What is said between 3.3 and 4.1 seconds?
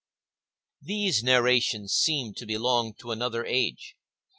age.